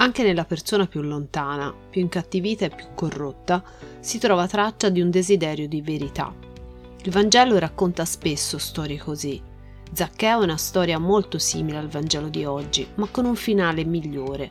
Anche 0.00 0.22
nella 0.22 0.46
persona 0.46 0.86
più 0.86 1.02
lontana, 1.02 1.74
più 1.90 2.00
incattivita 2.00 2.64
e 2.64 2.70
più 2.70 2.86
corrotta, 2.94 3.62
si 4.00 4.18
trova 4.18 4.46
traccia 4.46 4.88
di 4.88 5.02
un 5.02 5.10
desiderio 5.10 5.68
di 5.68 5.82
verità. 5.82 6.34
Il 7.02 7.10
Vangelo 7.10 7.58
racconta 7.58 8.06
spesso 8.06 8.56
storie 8.56 8.96
così. 8.96 9.40
Zaccheo 9.92 10.40
è 10.40 10.44
una 10.44 10.56
storia 10.56 10.98
molto 10.98 11.38
simile 11.38 11.76
al 11.76 11.88
Vangelo 11.88 12.28
di 12.28 12.46
oggi, 12.46 12.88
ma 12.94 13.08
con 13.10 13.26
un 13.26 13.36
finale 13.36 13.84
migliore. 13.84 14.50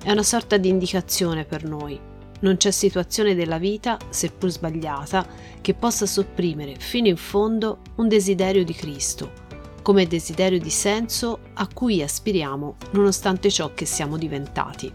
È 0.00 0.12
una 0.12 0.22
sorta 0.22 0.56
di 0.58 0.68
indicazione 0.68 1.44
per 1.44 1.64
noi. 1.64 1.98
Non 2.40 2.56
c'è 2.56 2.70
situazione 2.70 3.34
della 3.34 3.58
vita, 3.58 3.98
seppur 4.10 4.48
sbagliata, 4.48 5.26
che 5.60 5.74
possa 5.74 6.06
sopprimere 6.06 6.76
fino 6.78 7.08
in 7.08 7.16
fondo 7.16 7.78
un 7.96 8.06
desiderio 8.06 8.64
di 8.64 8.74
Cristo, 8.74 9.47
come 9.88 10.06
desiderio 10.06 10.58
di 10.58 10.68
senso 10.68 11.38
a 11.54 11.66
cui 11.66 12.02
aspiriamo 12.02 12.76
nonostante 12.90 13.50
ciò 13.50 13.72
che 13.72 13.86
siamo 13.86 14.18
diventati. 14.18 14.92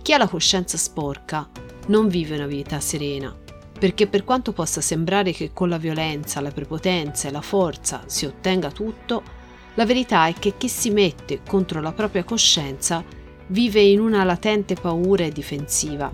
Chi 0.00 0.12
ha 0.12 0.16
la 0.16 0.28
coscienza 0.28 0.78
sporca 0.78 1.50
non 1.88 2.06
vive 2.06 2.36
una 2.36 2.46
vita 2.46 2.78
serena, 2.78 3.36
perché 3.76 4.06
per 4.06 4.22
quanto 4.22 4.52
possa 4.52 4.80
sembrare 4.80 5.32
che 5.32 5.50
con 5.52 5.68
la 5.68 5.76
violenza, 5.76 6.40
la 6.40 6.52
prepotenza 6.52 7.26
e 7.26 7.32
la 7.32 7.40
forza 7.40 8.04
si 8.06 8.24
ottenga 8.24 8.70
tutto, 8.70 9.24
la 9.74 9.84
verità 9.84 10.28
è 10.28 10.34
che 10.34 10.56
chi 10.56 10.68
si 10.68 10.90
mette 10.90 11.40
contro 11.44 11.80
la 11.80 11.90
propria 11.90 12.22
coscienza 12.22 13.02
vive 13.48 13.80
in 13.80 13.98
una 13.98 14.22
latente 14.22 14.74
paura 14.74 15.24
e 15.24 15.32
difensiva 15.32 16.08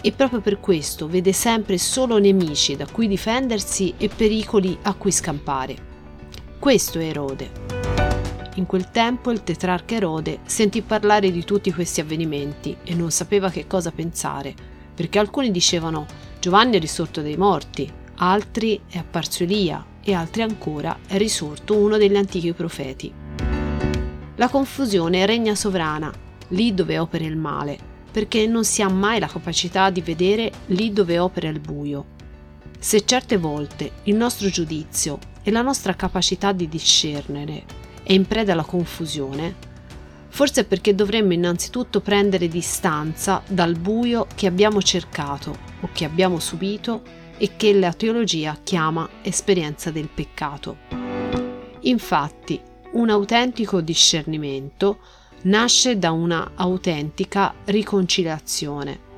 e 0.00 0.10
proprio 0.12 0.40
per 0.40 0.58
questo 0.58 1.06
vede 1.06 1.34
sempre 1.34 1.76
solo 1.76 2.16
nemici 2.16 2.76
da 2.76 2.86
cui 2.86 3.08
difendersi 3.08 3.92
e 3.98 4.08
pericoli 4.08 4.78
a 4.84 4.94
cui 4.94 5.12
scampare. 5.12 5.91
Questo 6.62 7.00
è 7.00 7.06
Erode. 7.06 7.50
In 8.54 8.66
quel 8.66 8.92
tempo 8.92 9.32
il 9.32 9.42
tetrarca 9.42 9.96
Erode 9.96 10.38
sentì 10.44 10.80
parlare 10.80 11.32
di 11.32 11.42
tutti 11.42 11.72
questi 11.72 12.00
avvenimenti 12.00 12.76
e 12.84 12.94
non 12.94 13.10
sapeva 13.10 13.50
che 13.50 13.66
cosa 13.66 13.90
pensare, 13.90 14.54
perché 14.94 15.18
alcuni 15.18 15.50
dicevano 15.50 16.06
Giovanni 16.38 16.76
è 16.76 16.78
risorto 16.78 17.20
dai 17.20 17.36
morti, 17.36 17.92
altri 18.18 18.80
è 18.88 18.98
apparso 18.98 19.42
Elia 19.42 19.84
e 20.04 20.14
altri 20.14 20.42
ancora 20.42 21.00
è 21.04 21.16
risorto 21.16 21.76
uno 21.76 21.96
degli 21.96 22.14
antichi 22.14 22.52
profeti. 22.52 23.12
La 24.36 24.48
confusione 24.48 25.26
regna 25.26 25.56
sovrana 25.56 26.12
lì 26.50 26.72
dove 26.74 26.96
opera 26.96 27.24
il 27.24 27.36
male, 27.36 27.76
perché 28.08 28.46
non 28.46 28.64
si 28.64 28.82
ha 28.82 28.88
mai 28.88 29.18
la 29.18 29.26
capacità 29.26 29.90
di 29.90 30.00
vedere 30.00 30.52
lì 30.66 30.92
dove 30.92 31.18
opera 31.18 31.48
il 31.48 31.58
buio. 31.58 32.04
Se 32.78 33.04
certe 33.04 33.36
volte 33.36 33.90
il 34.04 34.14
nostro 34.14 34.48
giudizio 34.48 35.30
e 35.42 35.50
la 35.50 35.62
nostra 35.62 35.94
capacità 35.94 36.52
di 36.52 36.68
discernere 36.68 37.64
è 38.02 38.12
in 38.12 38.26
preda 38.26 38.52
alla 38.52 38.64
confusione, 38.64 39.54
forse 40.28 40.64
perché 40.64 40.94
dovremmo 40.94 41.32
innanzitutto 41.32 42.00
prendere 42.00 42.48
distanza 42.48 43.42
dal 43.46 43.76
buio 43.76 44.26
che 44.34 44.46
abbiamo 44.46 44.80
cercato 44.80 45.56
o 45.80 45.88
che 45.92 46.04
abbiamo 46.04 46.38
subito 46.38 47.02
e 47.36 47.56
che 47.56 47.72
la 47.74 47.92
teologia 47.92 48.56
chiama 48.62 49.08
esperienza 49.22 49.90
del 49.90 50.08
peccato. 50.08 50.76
Infatti, 51.80 52.60
un 52.92 53.10
autentico 53.10 53.80
discernimento 53.80 54.98
nasce 55.42 55.98
da 55.98 56.12
una 56.12 56.52
autentica 56.54 57.54
riconciliazione. 57.64 59.10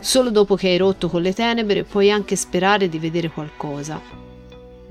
Solo 0.00 0.30
dopo 0.30 0.54
che 0.56 0.68
hai 0.68 0.76
rotto 0.76 1.08
con 1.08 1.22
le 1.22 1.32
tenebre 1.32 1.84
puoi 1.84 2.10
anche 2.10 2.36
sperare 2.36 2.88
di 2.88 2.98
vedere 2.98 3.30
qualcosa. 3.30 4.28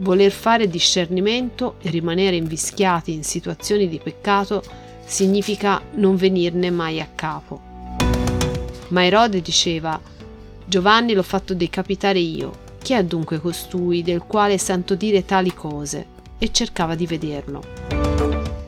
Voler 0.02 0.32
fare 0.32 0.70
discernimento 0.70 1.76
e 1.82 1.90
rimanere 1.90 2.38
invischiati 2.38 3.12
in 3.12 3.26
situazioni 3.26 3.90
di 3.90 4.00
peccato 4.02 4.64
significa 5.06 5.82
non 5.96 6.16
venirne 6.16 6.70
mai 6.70 7.02
a 7.02 7.08
capo. 7.14 7.60
Ma 8.90 9.04
Erode 9.04 9.42
diceva 9.42 10.00
Giovanni 10.64 11.14
l'ho 11.14 11.24
fatto 11.24 11.54
decapitare 11.54 12.20
io. 12.20 12.68
Chi 12.82 12.94
è 12.94 13.04
dunque 13.04 13.42
costui 13.42 14.02
del 14.02 14.22
quale 14.22 14.58
sento 14.58 14.96
dire 14.96 15.26
tali 15.26 15.54
cose? 15.54 16.06
E 16.38 16.50
cercava 16.54 16.96
di 16.96 17.06
vederlo. 17.06 17.62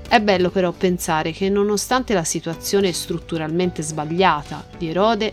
È 0.10 0.20
bello 0.20 0.50
però 0.50 0.74
pensare 0.74 1.32
che 1.32 1.48
nonostante 1.48 2.14
la 2.14 2.26
situazione 2.26 2.92
strutturalmente 2.92 3.82
sbagliata 3.82 4.66
di 4.78 4.90
Erode, 4.90 5.32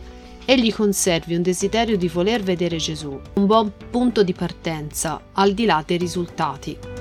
egli 0.50 0.72
conservi 0.72 1.34
un 1.34 1.42
desiderio 1.42 1.98
di 1.98 2.08
voler 2.08 2.40
vedere 2.42 2.78
Gesù, 2.78 3.20
un 3.34 3.44
buon 3.44 3.70
punto 3.90 4.22
di 4.22 4.32
partenza 4.32 5.20
al 5.32 5.52
di 5.52 5.66
là 5.66 5.84
dei 5.86 5.98
risultati. 5.98 6.97